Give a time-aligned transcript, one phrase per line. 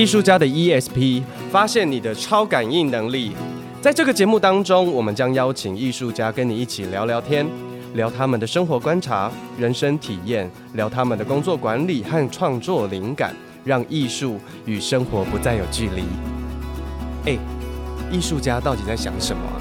[0.00, 3.32] 艺术家的 ESP，发现你的超感应能力。
[3.82, 7.46] 在这个节目当中，我们将邀请艺术家跟你一起聊聊天，
[7.92, 16.04] 聊他们的生活观察、人生体验，聊他们的工作管理和创作灵感，让艺术与生活不再有距离。
[17.26, 17.38] 哎，
[18.10, 19.60] 艺术家到底在想什么啊？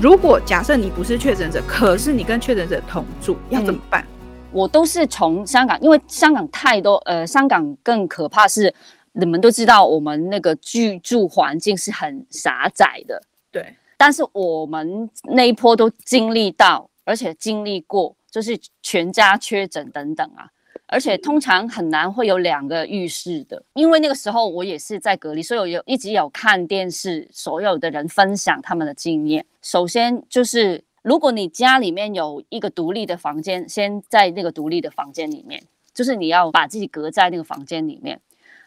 [0.00, 4.02] 如果假设你不是确诊者，可是你跟确诊者同住，要怎么办？
[4.02, 4.13] 嗯
[4.54, 8.72] 我都是从香港，因为香港太多，呃，香港更可怕是，
[9.12, 13.74] 你们都知道，我们那个居住环境是很狭窄的，对。
[13.96, 20.46] 但是我们那一波都经历到，而且经历过，就是全家确诊等等啊，
[20.86, 29.44] 而且通常很难会有两个浴室的，因为那个时候我也是在隔离，所以我有一直有看电视，所有的人分享他们的经验。
[29.62, 30.84] 首先就是。
[31.04, 38.18] 如果你家里面有一个独立的房间，先在那个独立的房间里面，就是你要把自己隔在那个房间里面，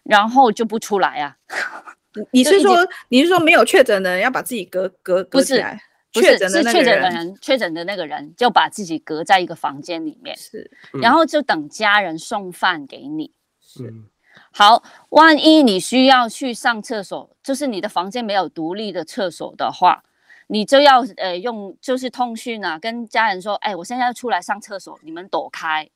[0.04, 1.36] 然后就不出来啊。
[2.30, 5.82] 你是说你是说没有确诊的人要把自己隔隔隔起来？
[6.14, 10.70] 不是，不是，是确诊的人，确诊的那个人就把自己隔在一个房间里面，是，
[11.02, 13.32] 然后就等家人送饭给你。
[13.60, 13.92] 是，
[14.52, 20.04] 好，万一你需要去上厕所，就是你的房间没有独立的厕所的话。
[20.48, 25.90] 你就要呃用就是通讯啊，跟家人说，哎，我现在要出来上厕所，你们躲开，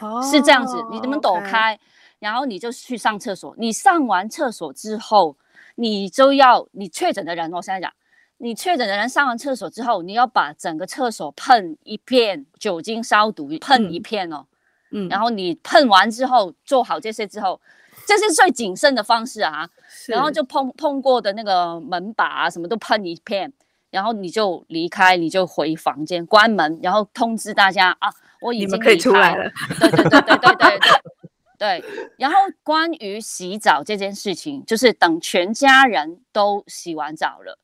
[0.00, 1.78] 哦、是这样子，你们躲开.
[2.20, 3.52] 然后你就去上厕所。
[3.58, 5.36] 你上完厕所之后，
[5.74, 7.92] 你就要你确诊的人，我现在讲，
[8.38, 14.46] 你确诊的人上完厕所之后，你要把整个厕所喷一遍酒精消毒，喷一遍哦，
[14.92, 17.60] 嗯，然后你喷完之后做好这些之后，
[18.06, 19.68] 这是最谨慎的方式啊，
[20.06, 23.52] 然后就碰碰过的那个门把啊，什么都喷一遍。
[23.92, 28.08] 然后你就离开你就回房间关门然后通知大家啊
[28.40, 30.78] 我已经可以出来了对对对对对对
[31.58, 31.84] 对
[32.16, 37.58] 然后关于洗澡这件事情就是等全家人都洗完澡了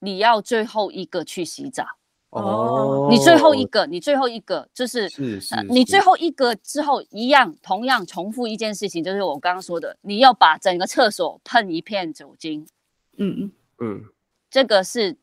[0.00, 1.86] 你要最后一个去洗澡。
[2.30, 5.06] 哦你最后一个你最后一个就是
[5.68, 12.66] 你最后一个之后一样同样重复一件事情就是我刚刚说的你要把整个厕所喷一片酒精。
[13.18, 13.52] 嗯嗯。
[13.80, 14.04] 嗯。
[14.50, 15.16] 这个是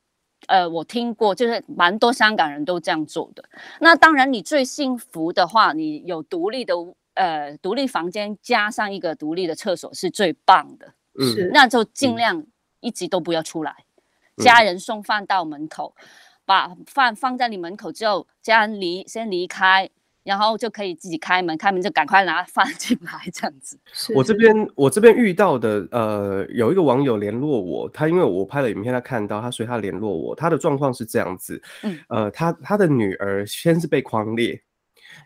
[0.48, 3.44] 呃，我听过，就是蛮多香港人都这样做的。
[3.80, 6.74] 那当然，你最幸福的话，你有独立的
[7.14, 10.94] 呃独立房间，加上一个独立的厕所是最棒的。
[11.20, 12.46] 嗯，那就尽量
[12.80, 13.76] 一直都不要出来。
[14.38, 15.94] 嗯、家人送饭到门口，
[16.46, 19.90] 把饭放在你门口之后，家人离先离开。
[20.30, 23.80] 然后就可以自己开门，开门就赶快拿放进来，这样子。
[24.14, 30.36] 我这边我这边遇到的，呃，有一个网友联络我，他因为我拍了影片，他看到他，所以他联络我。
[30.36, 34.62] 他的状况是这样子，嗯，呃，他他的女儿先是被匡列。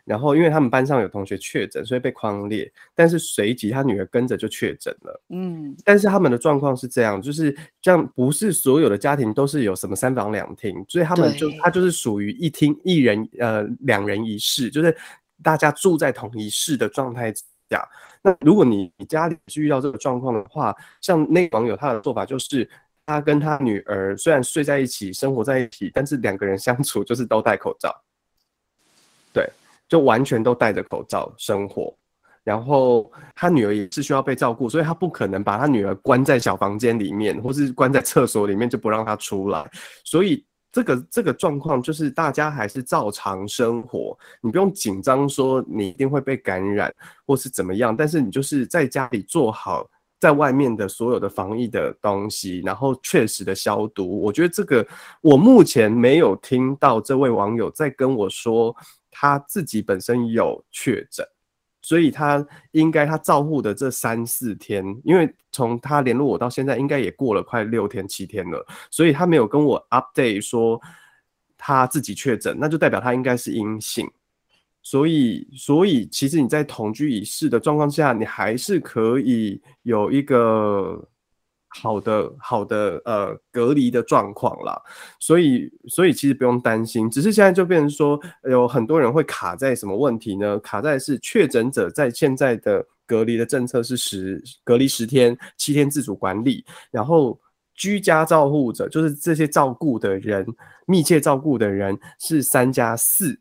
[0.06, 2.72] 然后，因为他们班上有同学确诊，所以被框列。
[2.94, 5.22] 但是随即他女儿跟着就确诊了。
[5.30, 14.96] 嗯，但是他们的状况是这样，就是这样，不是所有的家庭都是有什么三房两厅，所以他们就他就是属于一厅一人，呃，两人一室，就是
[15.42, 17.34] 大家住在同一室的状态
[17.70, 17.88] 下。
[18.22, 22.70] 那如果你你家里是遇到这个状况的话，像那个网友他的做法就是，
[23.06, 27.94] 他跟他女儿虽然睡在一起，生活在一起，但是两个人相处就是都戴口罩。
[29.94, 31.96] 就完全都戴着口罩生活，
[32.44, 39.70] 然后他女儿也是需要被照顾，所以他不可能把他女儿关在小房间里面，或是关在厕所里面就不让他出来。
[40.04, 46.92] 所以这个这个状况就是大家还是照常生活，你不用紧张说你一定会被感染
[47.28, 49.88] 或是怎么样，但是你就是在家里做好
[50.20, 54.20] 在外面的所有的防疫的东西，然后确实的消毒。
[54.22, 54.84] 我觉得这个
[55.22, 58.76] 我目前没有听到这位网友在跟我说。
[59.14, 61.26] 他自己本身有确诊，
[61.82, 70.82] 所以他应该他照护的这三四天，因为从他联络我到现在，应该也过了快六天七天了，所以他没有跟我 update 说
[71.58, 74.10] 他自己确诊，那就代表他应该是阴性。
[74.82, 81.08] 所以，所以其实你在同居已逝的状况下，你还是可以有一个。
[81.76, 84.80] 好的，好的，呃，隔离的状况啦，
[85.20, 90.60] 所以，所以其实不用担心，只是现在就变成说，有很多人会卡在什么问题呢？
[90.60, 97.40] 卡在是确诊者在现在的隔离的政策是十隔离十天，七天自主管理，然后
[97.74, 100.46] 居家照护者就是这些照顾的人，
[100.86, 103.40] 密切照顾的人是三加四，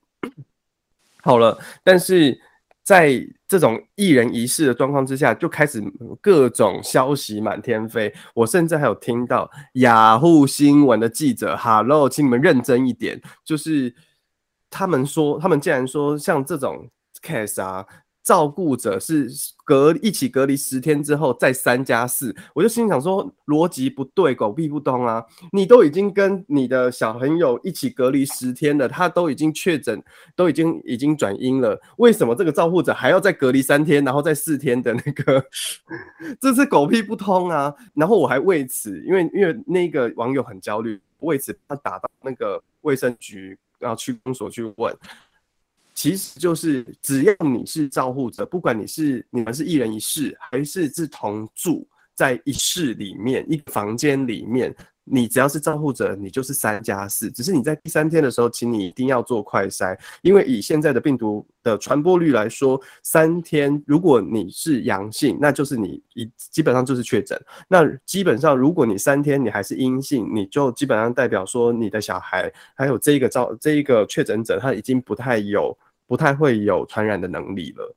[1.22, 2.40] 好了，但是。
[2.82, 5.80] 在这种一人一室的状况之下，就开始
[6.20, 8.12] 各种消息满天飞。
[8.34, 13.20] 我甚至还有听到雅虎新闻的记者，Hello，请你们认真一点。
[13.44, 13.94] 就是
[14.68, 16.88] 他们说，他们竟然说，像这种
[17.22, 17.86] case 啊，
[18.22, 19.28] 照顾者是
[19.64, 25.24] 隔一起隔离十天之后再三加四，我就心想说逻辑不对，狗屁不通啊！
[25.52, 30.02] 你都已经跟你的小朋友一起隔离十天了，他都已经确诊，
[30.36, 35.44] 都已经已经转阴了，为什么这个照顾者还要再隔离三天，然后再四天的那个？
[36.40, 37.74] 这是狗屁不通啊！
[37.94, 44.96] 然后我还为此，因为因为那个网友很焦虑，为此他打到那个卫生局，然后去公所去问。
[45.94, 54.74] 其实就是只要你是照护者，不管你是你们是一人一室，还是是同住在一室里面一房间里面，
[55.04, 57.30] 你只要是照护者，你就是三加四。
[57.30, 67.40] 只是你在第三天的时候，请你一定要做快筛，因为以现在的病毒的传播率来说，三天如果你是阳性，那就是你一基本上就是确诊。
[67.68, 75.76] 那基本上如果你三天你还是阴性，你就基本上代表说你的小孩还有这个照这一个确诊者他已经不太有。
[76.04, 77.96] 不太会有传染的能力了，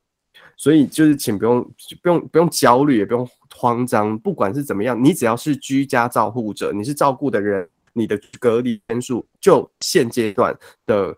[0.57, 1.61] 所以就是请不用
[2.01, 4.17] 不用不用焦虑，也不用慌张。
[4.19, 11.15] 不管是怎么样，你只要是居家照护者，你是照顾的人，你的隔离天数就现阶段的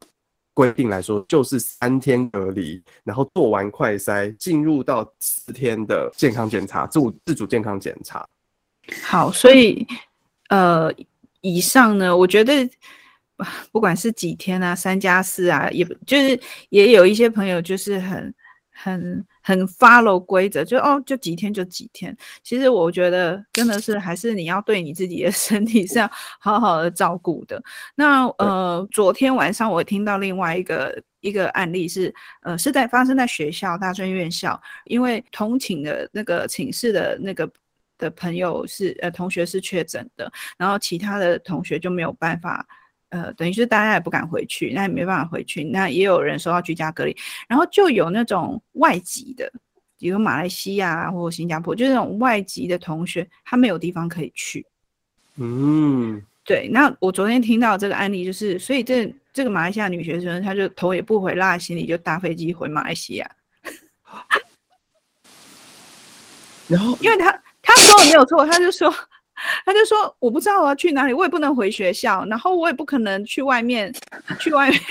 [0.54, 8.28] 规定来说，就是三天隔离，然后做完快筛，进入到四天的健康检查，自自主健康检查。
[9.04, 9.86] 好，所以
[10.50, 10.94] 呃，
[11.42, 12.70] 以上呢，我觉得。
[13.72, 16.40] 不管是几天啊，三加四啊，也就是
[16.70, 18.34] 也有一些朋友就是很
[18.78, 22.16] 很很 follow 规则，就哦就几天就几天。
[22.44, 26.10] 其实我觉得真的是还是你要对你自己的 身体是要
[26.40, 27.62] 好好的照顾的。
[27.96, 32.14] 那呃，昨天晚上我听到另外一个一个案例是，
[32.44, 37.50] 呃，是在发生在学校大专院校，因为同寝的那个寝室的那个
[37.98, 42.66] 的朋友是呃同学是确诊的，然后其他的同学就没有办法。
[43.10, 45.64] 呃，等于是大家也不敢回去，那也没办法回去。
[45.64, 47.16] 那也有人说要居家隔离，
[47.48, 49.50] 然后就有那种外籍的，
[49.98, 54.66] 比如马来西亚或新加坡，就是那种外籍的同学，他没有地方可以去。
[55.36, 56.68] 嗯，对。
[56.68, 63.32] 那我昨天听到这个案例，就是所以这这个马来西亚女学生，她就头也不回，拉着行李就搭飞机回马来西亚。
[66.68, 67.32] 然后，因为她
[67.62, 68.94] 她说的没有错，她就说。
[69.66, 73.94] 他就说：“我不知道我要去哪里，我也不能回学校，然后我也不可能去外面，
[74.40, 74.82] 去外面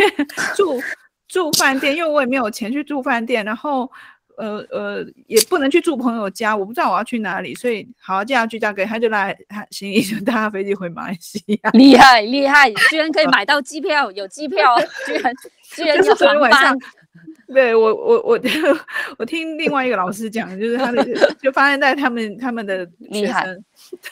[0.55, 0.81] 住
[1.29, 3.45] 住饭店，因为我也没有钱去住饭店。
[3.45, 3.91] 然后，
[4.37, 7.55] 呃呃，也不能去住朋友家，我不知道我要去哪里。
[7.55, 11.71] 所以，好，这样居家隔离，他就来，他行李就搭飞机回马来西亚。
[11.71, 14.77] 厉害厉害， 居然可以买到机票，有机票，
[15.07, 15.33] 居然
[15.75, 16.77] 居然有航班。”
[17.47, 18.41] 对我我我
[19.19, 21.05] 我听另外一个老师讲，就是他的
[21.41, 23.47] 就发现在他们他们的 厉害，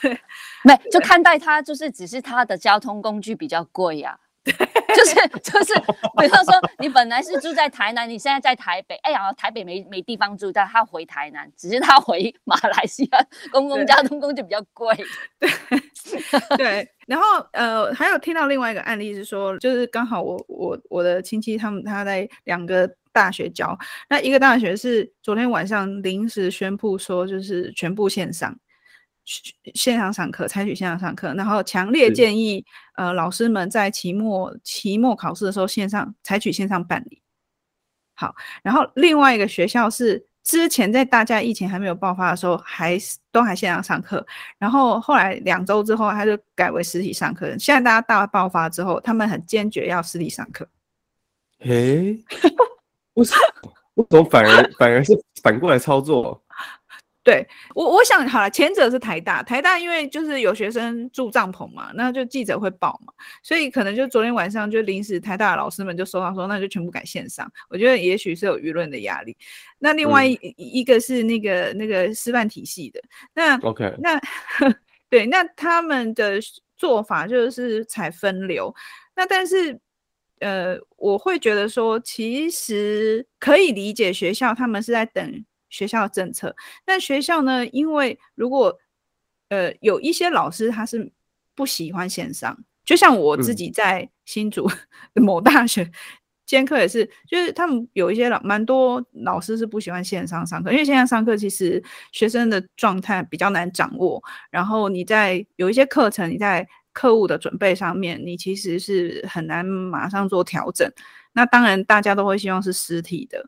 [0.01, 0.17] 对，
[0.63, 4.47] 没就看待他就是只是他的交通工具比较贵呀、啊，
[4.95, 5.75] 就是就是，
[6.21, 14.97] 比方说你本来是住在台南，你现在在台北，哎呀，台北没没地方住，但他回台南，只是他回马来西亚公共交通工具比较贵，
[15.41, 15.51] 对
[16.57, 22.89] 对，然后呃还有听到另外一个案例是说，就是刚好我我我的亲戚他们他在两个。
[23.14, 23.78] 大学教，
[24.11, 28.55] 那一个大学是昨天晚上临时宣布说，就是全部线上，
[29.72, 32.64] 线上上课，采取线上上课，然后强烈建议
[32.96, 37.23] 呃老师们在期末期末考试的时候线上采取线上办理。
[38.14, 44.26] 好，然后另外一个学校是之前在大家疫情还没有爆发的时候，还是都还线上上课，
[44.59, 47.56] 然后后来两周之后他就改为实体上课。
[47.59, 50.68] 现在大家大爆发之后，他们很坚决要实体上课。
[51.61, 52.18] 诶
[53.14, 53.73] 为什么？
[53.94, 56.42] 为什么反而反而是反过来操作？
[57.23, 67.50] 对我，我想好了，前者是台大，台大因为就是有学生住帐篷嘛，那就记者会报嘛，所以可能就昨天晚上就临时台大的老师们就收到说，那就全部改线上。
[67.71, 69.35] 我觉得也许是有舆论的压力。
[69.78, 73.00] 那另外一、嗯、一个是那个那个师范体系的，
[73.33, 74.21] 那 OK，那
[75.09, 76.38] 对，那他们的
[76.76, 78.75] 做法就是采分流，
[79.16, 79.80] 那但是。
[80.45, 88.79] 呃，我会觉得说，其实可以理解学校他们是在等学校的政策，但学校呢，因为如果
[89.49, 91.11] 呃有一些老师他是
[91.55, 94.71] 不喜欢线上，就像我自己在新竹
[95.17, 95.91] 某大学
[96.45, 101.83] 兼课也是，就是他们有一些老蛮多老师是不喜欢线上上课，因为线上上课其实
[102.13, 106.69] 学生的状态比较难掌握，然后你在有一些课程你在。
[106.95, 110.91] 客户的准备上面，你其实是很难马上做调整。
[111.35, 113.45] 那当然，大家都会希望是实体的，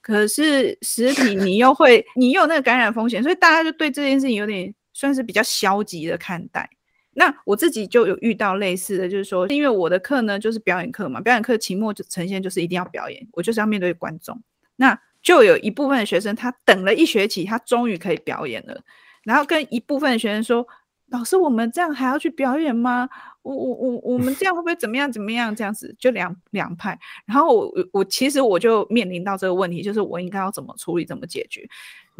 [0.00, 6.70] 可是实体你又会，你又有那个感染风险，所以大家就对这件事情有点算是比较消极的看待。
[7.12, 14.40] 那我自己就有遇到类似的，就是说，因为我的课呢就是表演课嘛，表演课期末就呈现就是一定要表演，我就是要面对观众。
[14.76, 18.80] 那就有一部分的学生，他等了一学期，他终于可以表演了。
[19.24, 20.66] 然后跟一部分的学生说
[21.10, 23.08] ：“老师，我们这样还要去表演吗？
[23.42, 25.54] 我我我我们这样会不会怎么样怎么样？
[25.54, 26.98] 这样子就两两派。
[27.26, 31.68] 然后我我其实我就面临到这个问题，就是我应该要怎么处理，怎么解决？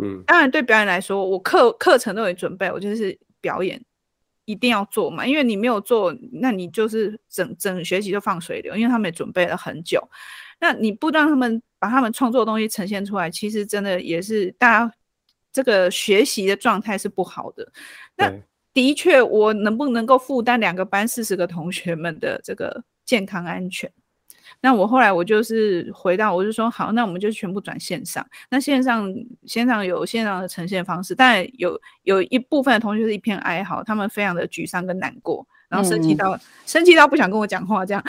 [0.03, 3.83] 嗯，当然对表演来说，我课课程都有准备，我就是表演
[4.45, 10.09] 一定要做嘛，因为你没有做，那你就是整整学习就放水流，因为他们也准备了很久。
[10.59, 11.63] 那你不让他们。
[11.81, 14.95] 把他们创作的东西呈现出来，其实真的也是大家
[15.51, 17.73] 这个学习的状态是不好的。
[18.17, 18.31] 那
[18.73, 23.91] 的确，我能不能够负担两个班四十个同学们的这个健康安全？
[24.61, 28.27] 那我后来我就是回到，我就说好，那我们就全部转线上。
[28.51, 29.13] 那线上
[29.47, 38.05] 线上有线上的呈现方式，但有有一部分的同学是一片哀嚎，他们非常的沮丧跟难过，然后生气到、嗯、生气到不想跟我讲话这样。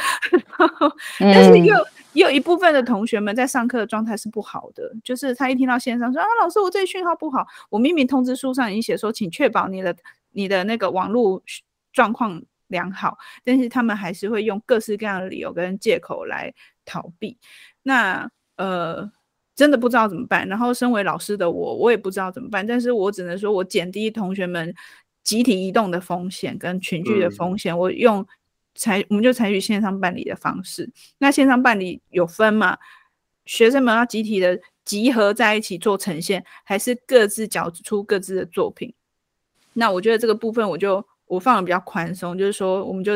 [1.19, 1.75] 但是又。
[1.75, 9.95] 嗯也有一部分的同学们在上课的状态是不好的，就是他一听到线上说啊，老师，我这里讯号不好，我明明通知书上已经写说，请确保你的
[10.31, 11.41] 你的那个网络
[11.93, 16.53] 状况良好，但是他们还是会用各式各样的理由跟借口来
[16.85, 17.37] 逃避。
[17.83, 19.11] 那呃，
[19.55, 20.47] 真的不知道怎么办。
[20.47, 24.73] 然后身为老师的我，我也不知道怎么办，但是我只能说我减低同学们
[25.23, 28.27] 集体移动的风险跟群聚的风险，嗯、我用。
[28.73, 30.89] 采我们就采取线上办理的方式。
[31.17, 32.77] 那线上办理有分吗？
[33.45, 38.93] 学生们要集体的集合在一起做呈现，还是各自缴出各自的作品？
[39.73, 43.13] 那我觉得这个部分我就我放的比较宽松，就是说我们就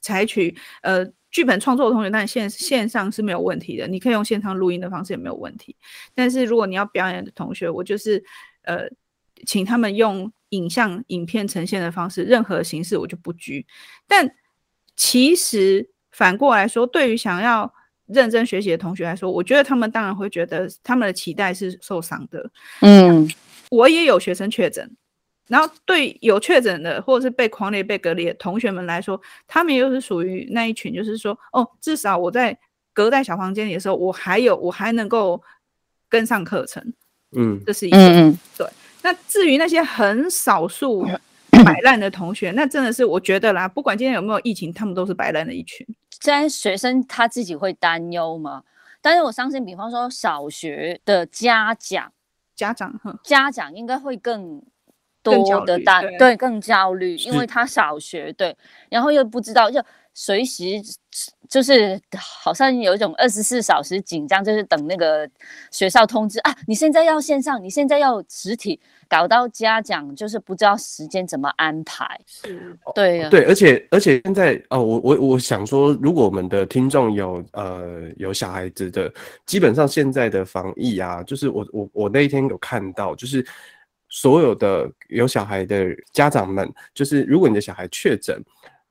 [0.00, 5.76] 采取呃剧本创作的同学，但线线上是没有问题的，你可以用线上录音的方式也没有问题。
[6.14, 8.22] 但是如果你要表演的同学，我就是
[8.62, 8.88] 呃
[9.44, 13.66] 请他们用影像影片呈现的方式，任何形式我就不拘。
[14.06, 14.30] 但
[14.94, 17.70] 其实反过来说，对于想要
[18.06, 22.50] 认真学习的同学来说，我觉得他们当然会觉得他们的期待是受伤的。
[22.80, 23.28] 嗯，
[23.70, 24.96] 我也有学生确诊，
[25.48, 32.58] 然后对有确诊的或者是被狂烈、被隔离的同学们来说，他们又是属于那一群，就是说，哦，至少我在
[32.92, 35.42] 隔在小房间里的时候，我还有我还能够
[36.08, 36.92] 跟上课程。
[37.36, 37.96] 嗯，这是一个。
[37.98, 38.66] 嗯，对。
[39.02, 41.06] 那至于那些很少数。
[41.64, 45.86] 摆烂的同学，那真的是我觉得啦，不管今天有没有疫情，他们都是摆烂的一群。
[46.20, 48.62] 虽然学生他自己会担忧嘛？
[49.00, 52.12] 但是我相信，比方说小学的家长，
[52.54, 54.62] 家长，家长应该会更
[55.32, 58.56] 多的担，对，更焦虑，因为他小学对，
[58.88, 59.82] 然后又不知道就。
[60.18, 60.64] 随时
[61.46, 65.28] 就是好像有一种二十四小时紧张，就是等那个
[65.70, 68.80] 学校通知啊，你现在要线上，你现在要实体，
[69.10, 72.18] 搞到家长就是不知道时间怎么安排。
[72.24, 79.12] 是，对呀、啊，对，而且而且现在哦，我我我想说，如果我们的听众有呃有小孩子的，
[79.44, 83.46] 基本上现在的防疫啊，就是我我我那一天有看到，就是
[84.08, 88.42] 所有的有小孩的家长们，就是如果你的小孩确诊。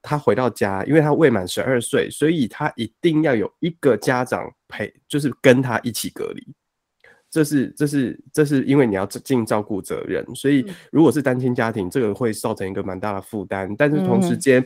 [0.07, 6.47] 他回到家，因为他未满十二岁，所以他一定要有一个家长陪，就是跟他一起隔离。
[7.31, 13.75] 这是这是这是因为你要尽照顾责任，所以如果是单亲家庭，这个会造成一个蛮大的负担。
[13.75, 14.63] 但是同时间，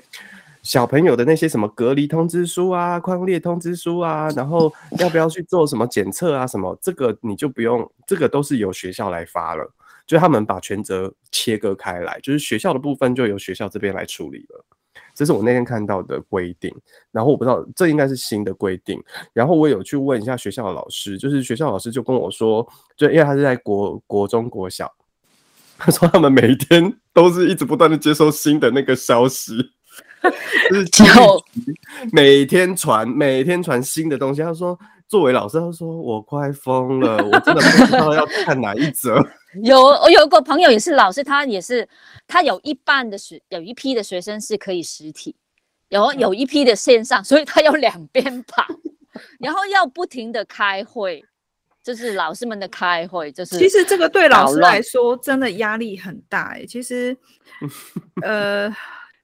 [0.62, 9.74] 小朋友的那些什么隔离通知书啊、匡列通知书啊，然后要不要去做什么检测啊什么，这个你就不用，这个都是由学校来发了，
[10.10, 14.66] 就他们把权责切割开来，就是学校的部分就由学校这边来处理了。
[15.13, 16.75] 这是我那天看到的规定，
[17.12, 19.00] 然后我不知道这应该是新的规定，
[19.34, 24.92] 然后我有去问一下学校的老师，就是学校老师就跟我说，就因为他是在国国中国小，
[25.78, 29.54] 他说他们每天 都是一直不断的接收新的那个消息，
[30.72, 30.88] 就是
[32.12, 34.42] 每天传每天传新的东西。
[34.42, 39.20] 他说作为老师，他说我快疯了，我真的不知道要看哪一则。
[39.63, 41.89] 有我有一个朋友也是老师，他也是
[42.28, 45.36] 他有一半的学有一批的学生是可以实体，
[45.88, 48.63] 有有一批的线上，所以他要两边跑，
[49.42, 51.25] 然后要不停的开会，
[51.84, 56.63] 就是老师们的开会，就是其实这个对老师来说真的压力很大哎。
[56.68, 57.18] 其实，
[58.22, 58.72] 呃，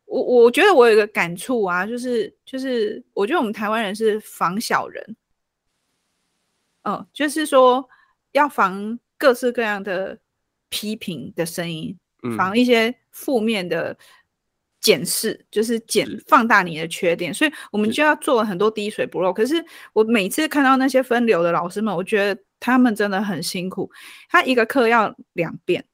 [0.07, 5.15] 我我觉得我有一个感触啊，就是就是我觉得我们台湾人是防小人，
[6.85, 7.87] 嗯，就是说
[8.31, 8.97] 要防。
[9.17, 10.19] 各式各样的
[10.67, 11.97] 批评的声音，
[12.37, 13.97] 防一些负面的
[14.81, 19.31] 检视，嗯、就是检放大你的缺点，所以我们就要做很多滴水不漏。
[19.31, 23.89] 可是我每次看到那些分流的老师们，我觉得他们真的很辛苦。
[24.29, 25.85] 他一个课要两遍，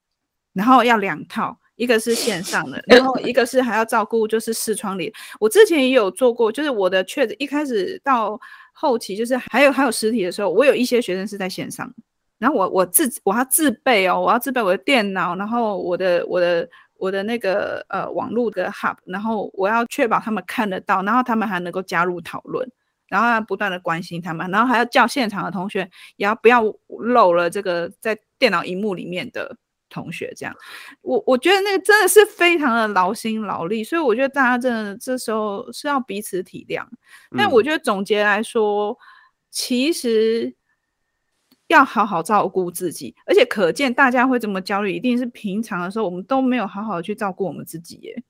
[0.54, 5.14] 然后要两套，一个是线上的，然后一个是还要照顾就是视窗里。
[5.40, 11.94] 我之前也有做过，就是我的确诊一开始到后期，就是还有还有实体的时候，我有一些学生是在线上。
[12.40, 22.68] 然后我我自我要自备哦，我要自备我的电脑，然后我的我的我的那个呃网络的 hub，然后我要确保他们看得到，然后他们还能够加入讨论，
[23.08, 29.56] 然后要不断的关心他们，然后还要叫现场的同学也要不要漏了这个在电脑荧幕里面的
[29.92, 30.56] 同学，这样，
[31.02, 36.84] 我我觉得那个真的是非常的劳心劳力，所以我觉得大家真的这时候是要彼此体谅。
[37.38, 38.98] 但我觉得总结来说，嗯、
[39.52, 40.56] 其实。
[41.68, 48.24] 要好好照顾自己，而且可见大家会这么焦虑，一定是平常的时候我们都没有好好的去照顾我们自己耶，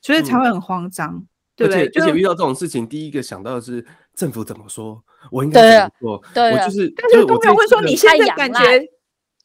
[0.00, 1.86] 所以才会很慌张，嗯、对不对？
[1.86, 3.86] 而且遇到这种事情，第一个想到的是
[4.16, 5.00] 政府怎么说，
[5.30, 6.24] 我应该怎么做？
[6.34, 8.60] 对，我就是，但是都没有问说你现在感觉，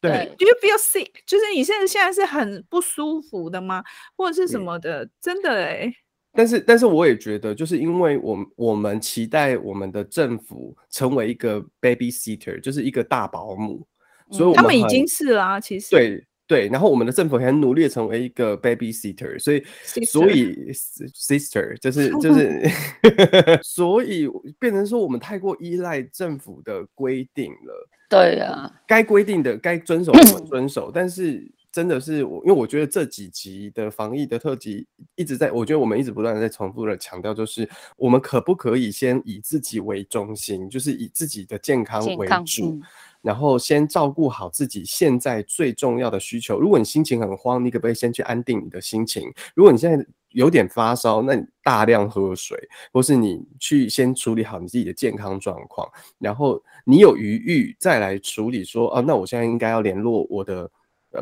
[0.10, 1.10] 对，Do you feel sick？
[1.26, 3.84] 就是你现在现在是很不舒服的吗？
[4.16, 5.10] 或者是什么的？
[5.22, 5.94] 真的哎。
[6.38, 13.88] 但是，但是我也觉得，就是因为我们我们期待我们的政府成为一个 babysitter，就是一个大保姆，
[14.32, 16.68] 所以他们已经是啦啊，其实对对。
[16.68, 19.64] 然后我们的政府很努力成为一个 babysitter，所以.
[20.06, 20.72] 所以
[21.14, 22.70] sister 就是 就是，
[23.64, 27.90] 所以变成说我们太过依赖政府的规定了。
[28.10, 31.52] 对呀、啊，该规定的该遵守我们遵守，但是。
[31.76, 42.82] 真的是我，因为我觉得这几集的防疫的特辑一直在，我觉得我们一直不断的在重复的强调，就是我们可不可以先以自己为中心，就是以自己的健康为主，嗯、
[43.26, 46.60] 然后先照顾好自己现在最重要的需求。
[46.60, 49.28] 如果你心情很慌，你可不可以先去安定你的心情？
[49.56, 52.56] 如果你现在有点发烧，那你大量喝水，
[52.94, 55.90] 或是你去先处理好你自己的健康状况，
[56.20, 60.70] 然后你有余裕再来处理说，哦，那我现在应该要联络我的。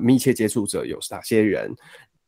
[0.02, 1.72] 密切接触者有哪些人？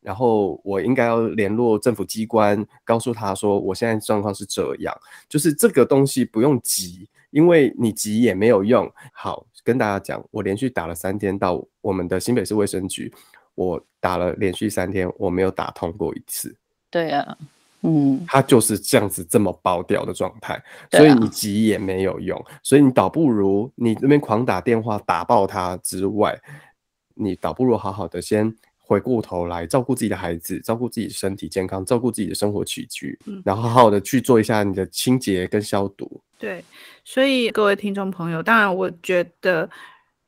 [0.00, 4.96] 然后我应该要联络政府机关，告诉他说我现在状况是这样。
[5.28, 8.90] 就是这个东西不用急，因为你急也没有用。
[9.12, 13.12] 好，跟大家讲，我连续打了三天到我们的新北市卫生局，
[13.54, 16.56] 我打了连续三天，我没有打通过一次。
[16.90, 17.36] 对啊，
[17.82, 20.58] 嗯，他就是这样子这么爆掉的状态，
[20.92, 22.42] 所以你急也没有用。
[22.62, 26.40] 所以你倒不如你那边狂打电话打爆他之外。
[27.18, 28.54] 你倒不如好好的先
[28.86, 36.20] 回过头来照顾自己的孩子，照顾自己的身体健康，照顾自己的生活起居，嗯，然后好好的去做一下你的清洁跟消毒。
[36.38, 36.64] 对，
[37.04, 39.68] 所以各位听众朋友，当然我觉得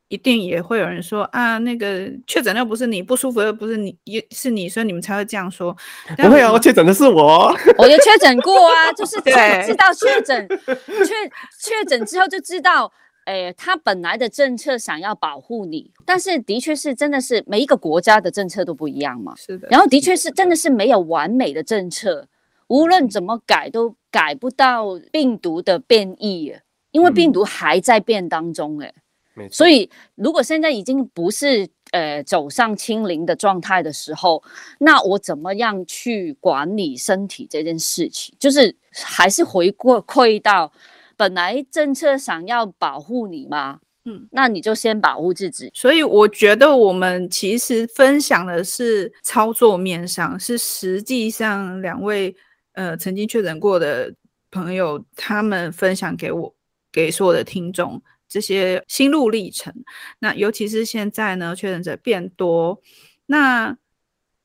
[0.09, 5.73] 一定也会有人说啊，那个确诊又不是你，不舒服又不是你，也是你，所以你们才会这样说。
[6.17, 11.13] 不会啊，我确诊的是我，我就确诊过啊，就是知道确诊，确
[11.61, 12.91] 确诊之后就知道。
[13.29, 19.35] 哎，他本来的政策想要保护你，但是的确是真的是每一个国家的政策都不一样嘛。
[19.35, 19.67] 是的。
[19.69, 22.27] 然后的确是真的是没有完美的政策，
[22.69, 26.55] 无论怎么改都改不到病毒的变异，
[26.89, 28.79] 因为病毒还在变当中。
[28.79, 28.91] 哎，
[29.35, 29.53] 没错。
[29.53, 34.41] 所以如果现在已经不是呃走上清零的状态的时候，
[34.79, 40.71] 那我怎么样去管理身体这件事情，就是还是回过馈到。
[41.19, 43.81] 本来政策想要保护你嘛？
[44.05, 45.69] 嗯，那你就先保护自己。
[45.73, 52.33] 所以我觉得我们其实分享的是操作面上，是实际上两位
[52.71, 54.15] 呃曾经确诊过的
[54.49, 56.55] 朋友，他们分享给我
[56.89, 59.73] 给所有的听众这些心路历程。
[60.19, 62.81] 那尤其是现在呢，确诊者变多，
[63.25, 63.77] 那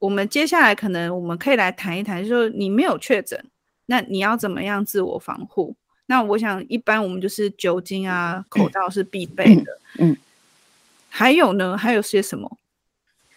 [0.00, 3.48] 我们接下来可能我们可以来谈一谈，就是说你没有确诊，
[3.86, 5.76] 那你要怎么样自我防护？
[6.06, 9.78] 那我想，一般我们就是酒精啊、口罩是必备的。
[9.98, 10.16] 嗯，嗯，
[11.08, 11.76] 还有呢？
[11.76, 12.58] 还有些什么？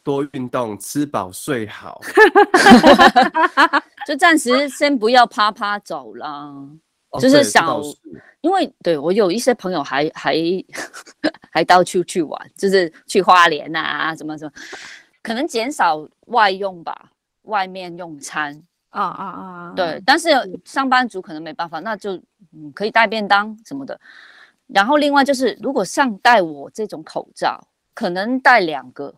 [0.04, 2.02] 多运动，吃饱睡好。
[4.08, 6.54] 就暂时先不要啪啪走啦，
[7.10, 7.82] 哦、就是想，
[8.42, 10.36] 因为对我有一些朋友还还
[11.52, 14.52] 还到处去玩，就是去花莲啊，什么什么，
[15.22, 17.12] 可能减少外用吧，
[17.44, 18.64] 外面用餐。
[19.04, 19.74] 啊啊啊！
[19.76, 20.30] 对，但是
[20.66, 22.16] 上班族可能没办法，那就
[22.52, 24.00] 嗯可以带便当什么的。
[24.66, 29.14] 然后另外就是，如果像戴我这种口罩，可能戴两个，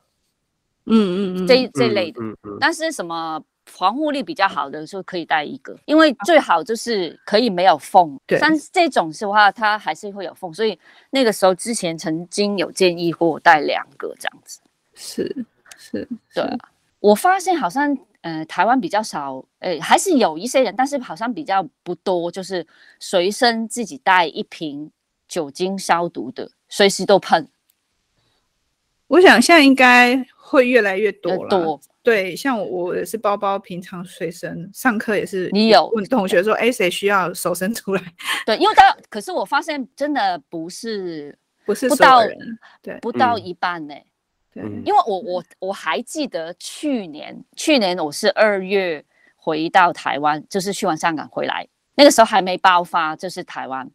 [0.86, 2.20] 嗯嗯嗯，这这类的。
[2.60, 8.20] 但是什么防护力比较好的，就可以戴一个，因为最好就是可以没有缝。
[8.28, 10.78] 对，但是这种的话，它还是会有缝，所以
[11.10, 14.60] 那个时候之前曾经有建议过我戴两个这样子。
[14.94, 15.46] 是
[15.78, 16.58] 是，对啊，
[17.00, 17.98] 我发现好像。
[18.22, 22.66] 呃，台湾比较少，诶、欸，还是有一些人，但是好像比较不多，就是
[23.00, 24.92] 随身自己带一瓶
[25.28, 27.48] 酒精消毒的，随时都喷。
[29.08, 31.50] 我想现在应该会越来越多了。
[31.50, 35.50] 多对，像我，我也是包包，平常随身上课也是。
[35.52, 38.02] 你有问同学说，哎，谁需要手伸出来？
[38.46, 41.38] 对，因为他，可是我发现真的不是。
[41.66, 42.22] 不是不到
[42.82, 44.04] 对，不到一半呢、欸。
[44.54, 49.04] 对，因为我我我还记得去年，去年我是二月
[49.36, 53.90] 回到台湾，就是去完香港回来，那个时候还没爆发，就是台湾。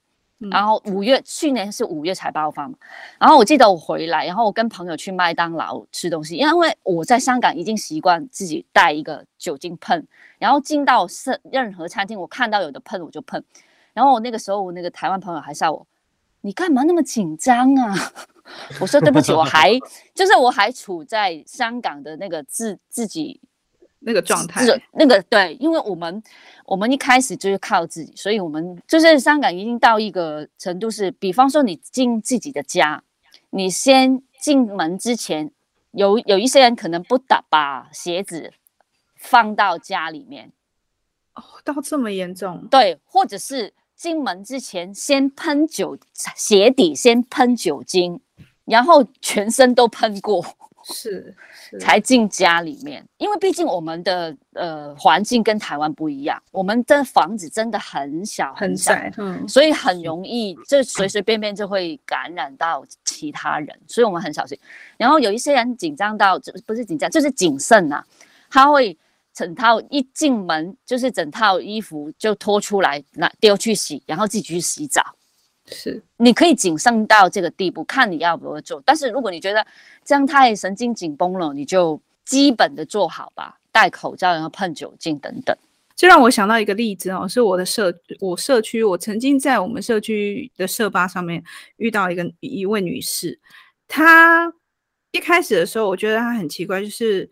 [0.50, 2.76] 然后五月，去年是五月才爆发嘛。
[3.18, 10.06] 然后我记得我回来，然后我跟朋友去麦当劳吃东西，因为我在香港已经习惯自己带一个酒精喷，
[10.38, 13.42] 然后进到是任何餐厅，我看到有的喷我就喷。
[13.94, 15.86] 然后我那个时候，我那个台湾朋友还笑我
[16.42, 17.94] ：“你干嘛那么紧张啊？”
[18.80, 19.78] 我说：“对不起，我 还
[20.14, 23.40] 就是我还处在香港的那个自自己。”
[24.06, 24.62] 那个状态，
[24.92, 26.22] 那个对，因为我们
[26.66, 33.02] 我们一开始就是靠自己，所以我们就是香港已经到一个程度是，比方说你进自己的家，
[33.48, 35.50] 你先进门之前，
[35.92, 38.52] 有有一些人可能不打把鞋子
[39.16, 40.52] 放到家里面，
[41.32, 42.68] 哦，到这么严重？
[42.70, 45.96] 对，或者是进门之前先喷酒，
[46.36, 48.20] 鞋底先喷酒精，
[48.64, 50.44] 然后全身都喷过。
[50.86, 64.58] 是，是才进家里面，因为毕竟我们的呃环境跟台湾不一样，我们的房子真的很小很小，嗯，所以很容易就随随便便就会感染到其他人，所以我们很小心。
[64.98, 68.06] 然后有一些人紧张到，不是紧张，就是谨慎呐、啊，
[68.50, 68.94] 他会
[69.32, 75.02] 整套一进门就是整套衣服就脱出来，拿丢去洗，然后自己去洗澡。
[75.66, 78.82] 是，你可以谨慎到这个地步，看你要不要做。
[78.84, 79.66] 但是如果你觉得
[80.04, 85.56] 这样太神经紧绷了，你就基本的做好吧，戴口罩，然后喷酒精等等。
[85.96, 91.42] 这让我想到一个例子哦，是我的社我社区，我曾经在我们社区的社吧上面
[91.76, 93.40] 遇到一个一位女士，
[93.88, 94.52] 她
[95.12, 97.30] 一开始的时候，我觉得她很奇怪，就是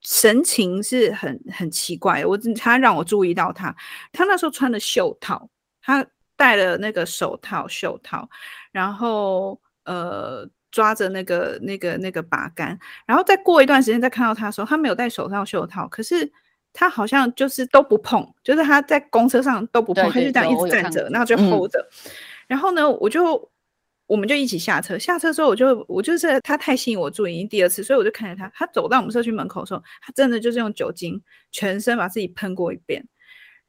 [0.00, 2.24] 神情是很很奇怪。
[2.24, 3.76] 我她让我注意到她，
[4.12, 5.50] 她那时候穿的袖套，
[5.82, 6.06] 她。
[6.40, 8.26] 戴了那个手套、袖套，
[8.72, 16.32] 然后呃抓着那个、那个、那个把杆，然后再过一段时间再看到他的时候，他没有戴手套、袖套，可是
[16.72, 21.78] 他好像就是都不碰，就是他在公车上都不碰，他就这样一直站着，然后就 hold 着。
[21.78, 22.10] 嗯、
[22.46, 23.52] 然后呢，我就
[24.06, 31.22] 我们就一起下车，下车之后我就我就是他太吸引我注意，第二次，所以我就看着他，他走到我们社区门口的时候，他真的就是用酒精
[31.52, 33.06] 全身把自己喷过一遍。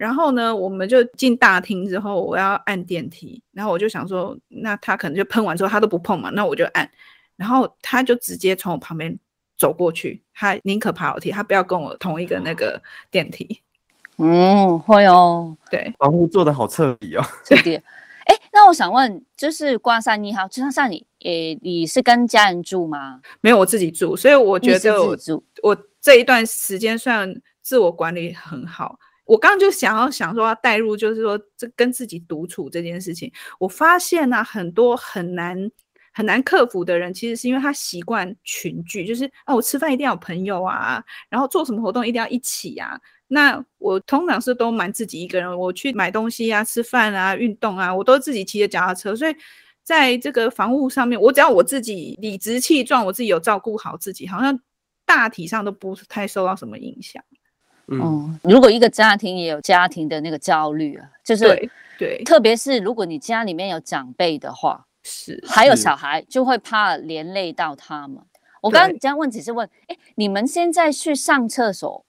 [0.01, 6.89] 然后呢，我们就进大厅之后，我要按电梯，然后我就想说，那他可能就喷完之后他都不碰嘛，那我就按，
[7.35, 9.15] 然后他就直接从我旁边
[9.59, 13.61] 走过去，他宁可爬楼梯，他不要跟我同一个那个电梯。
[14.17, 17.23] 嗯，会哦，对，防护做的好彻底哦。
[17.47, 17.75] 对，
[18.25, 23.21] 哎，那我想问，就是关山你好，就像你，诶，你是跟家人住吗？
[23.39, 25.15] 没有，我自己住，所以我觉得我
[25.61, 28.97] 我这一段时间算自我管理很好。
[29.25, 35.71] 我刚刚就想要想说要带入，就是说这跟自己独处这件事情，我发现呢、啊，很多很难
[36.13, 42.99] 很难克服的人，其实是因为他习惯群聚，就是啊，我吃饭一定要有朋友啊，然后做什么活动一定要一起啊。
[43.27, 49.33] 那我通常是都蛮自己一个人，我去买东西啊、吃饭啊、运动啊，我都自己骑着脚踏车，所以
[49.83, 54.59] 在这个防护上面，我只要我自己理直气壮，我自己有照顾好自己，好像
[55.05, 57.23] 大体上都不太受到什么影响。
[57.91, 68.17] 嗯，如果一个家庭也有家庭的那个焦虑啊，就是对，对，特别是如果你家里面有长辈的话，是还有小孩，就会怕连累到他们。
[68.61, 72.05] 我刚刚这样问只是问，哎，你们现在去上厕所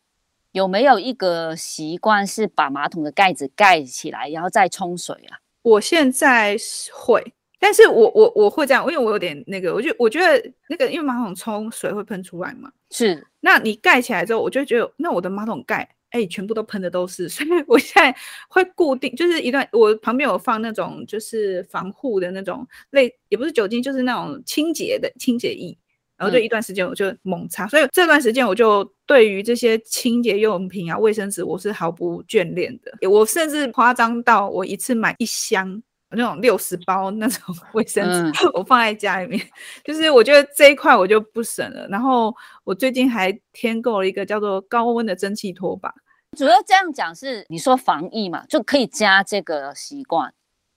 [0.53, 5.41] 有没有一个习惯是把马桶的盖子盖起来，然后再冲水啊？
[5.63, 6.57] 我现在
[6.93, 12.71] 会，但是我我我会这样，因为我有点那个，我就我觉得那个，因为马桶冲水会喷出来嘛。
[12.93, 15.79] 是，那你盖起来之后，我就觉得，那我的马桶盖，
[16.11, 18.15] 哎、欸，全部都喷的都是， 所以我现在
[18.49, 25.77] 会固定，就是一段，我旁边有放那种就是防护的那种类，也不是酒精，就是那种清洁的清洁液，
[26.19, 35.83] 然后就一段时间我就猛擦，嗯、所以这段时间我就对于这些清洁用品啊、卫生纸，我是毫不眷恋的，我甚至夸张到我一次买一箱。
[36.15, 39.51] 那种六十包那种 卫生纸，我放在家里面，嗯、
[39.85, 41.87] 就是我觉得这一块我就不省了。
[41.89, 45.93] 然后我最近还添购了一个叫做高温的蒸汽拖把。
[46.37, 50.33] 主要这样讲是，你说防疫嘛，就可以加这个习惯。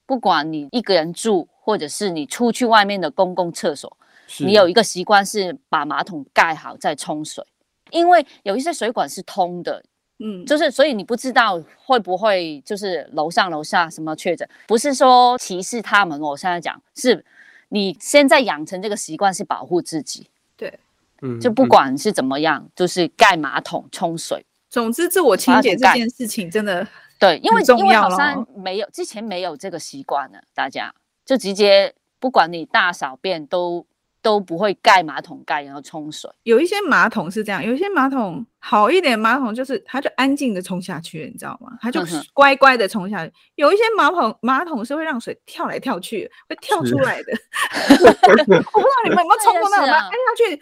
[0.05, 3.97] 不管你一个人住，或者是你出去外面的公共厕所，
[4.39, 7.43] 你有一个习惯是把马桶盖好再冲水，
[7.91, 9.83] 因为有一些水管是通的。
[10.19, 16.19] 嗯，就是所以你不知道会不会就是楼上楼下什么确诊，不是说歧视他们。
[16.19, 17.25] 我现在讲是，
[17.69, 20.29] 你现在养成这个习惯是保护自己。
[20.55, 20.79] 对，
[21.21, 24.45] 嗯，就不管是怎么样，嗯、就是盖马桶、冲水。
[24.69, 26.87] 总之，自我清洁这件事情真的
[27.19, 30.93] 对，因为因为好像没有之前没有这个习惯了，大家
[31.25, 31.93] 就直接。
[32.17, 33.85] 不管你大小便都
[34.25, 36.27] 都不会盖马桶盖，然后冲水。
[36.41, 41.77] 有一些马桶是这样，有一些马桶好一点，马桶就是它就安静的冲下去，你知道吗？
[41.79, 42.01] 它就
[42.33, 43.31] 乖乖的冲下去。
[43.53, 47.33] 有一些马桶马桶是会让水跳来跳去，会跳出来的。
[47.87, 50.59] 我不知道你们有没有 冲过那种，按下去，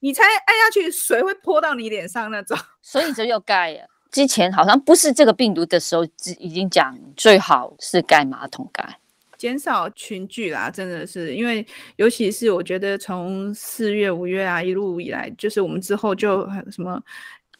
[0.00, 2.58] 你才按下去，水会泼到你脸上那种。
[2.82, 3.84] 所以只有盖呀。
[4.10, 6.04] 之前好像不是这个病毒的时候，
[6.40, 8.98] 已经讲最好是盖马桶盖，
[9.44, 16.98] 减少群聚啦，真的是因为，尤其是我觉得从四月、五月啊一路以来，就是我们之后就什么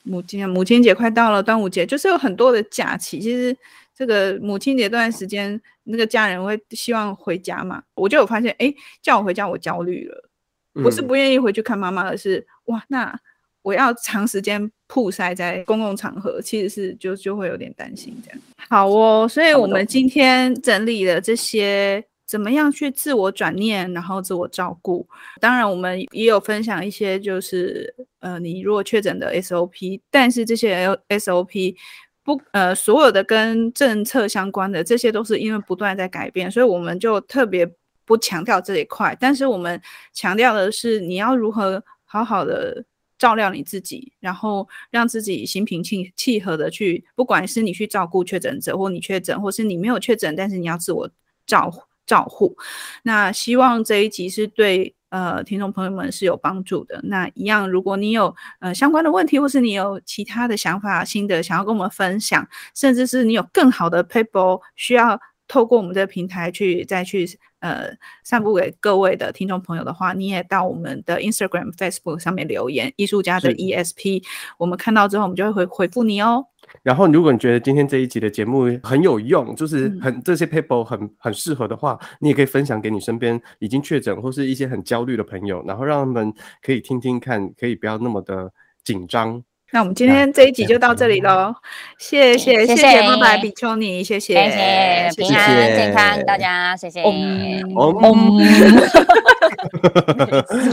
[0.02, 3.20] 母亲母亲节快到了，端午节就是有很多的假期。
[3.20, 3.54] 其实
[3.94, 10.30] 这个母亲节这段时间，那个家人会希望回家嘛，我就有发现，哎，叫我回家我焦虑了，
[10.72, 13.20] 不是不愿意回去看妈妈，而是哇那。
[13.64, 18.38] 我要长时间曝晒在公共场合，其实是就就会有点担心这样。
[18.68, 25.08] 好哦，所以我们今天整理了这些怎么样去自我转念，然后自我照顾。
[25.40, 31.74] 当然，我们也有分享一些，就是呃，你如果确诊的 SOP，但是这些 SOP
[32.22, 37.66] 不呃，所有的跟政策相关的这些都是因为不断在改变，所以我们就特别
[38.04, 39.16] 不强调这一块。
[39.18, 39.80] 但是我们
[40.12, 42.84] 强调的是，你要如何好好的。
[43.24, 51.08] 照料你自己，然后让自己心平气气和的去，不管是你去照顾确诊者，或你确诊，或是你没有确诊，但是你要自我
[51.46, 51.72] 照
[52.04, 52.54] 照护。
[53.02, 57.00] 那希望这一集是对呃听众朋友们是有帮助的。
[57.04, 65.18] 那一样，如果你有呃相关的问题，或是你有其他的想法、心得想要跟我们分享，甚至是你有更好的 paper 需要
[65.54, 67.38] 透过我们的平台去再去。
[67.60, 67.90] 呃，
[68.22, 74.22] 散布给各位的听众朋友的话，你也到我们的 Instagram、Facebook 上面留言，艺术家的 ESP，
[74.58, 76.44] 我们看到之后，我们就会回回复你哦。
[76.82, 88.52] 然后，如果你觉得今天这一集的节目很有用，就是很、嗯、这些 paper 很很适合的话，你也可以分享给你身边已经确诊或是一些很焦虑的朋友，然后让他们可以听听看，可以不要那么的
[88.84, 89.42] 紧张。
[89.72, 91.52] 那我们今天这一集就到这里喽，
[91.98, 97.02] 谢谢谢谢拜拜比丘尼，谢谢谢谢平安健康大家，谢谢，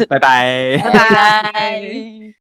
[0.08, 0.77] 拜拜。
[0.84, 1.82] 拜拜。